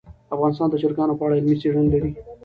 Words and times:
افغانستان 0.35 0.67
د 0.69 0.75
چرګانو 0.81 1.17
په 1.19 1.23
اړه 1.25 1.37
علمي 1.37 1.55
څېړني 1.61 1.89
لري. 1.93 2.11